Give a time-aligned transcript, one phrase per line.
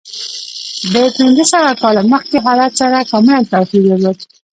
[0.93, 4.17] د پنځه سوه کاله مخکې حالت سره کاملا توپیر درلود.